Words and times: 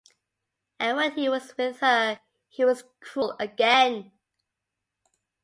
And 0.79 0.97
when 0.97 1.11
he 1.13 1.29
was 1.29 1.55
with 1.57 1.79
her 1.81 2.19
he 2.49 2.65
was 2.65 2.85
cruel 3.01 3.35
again. 3.39 4.11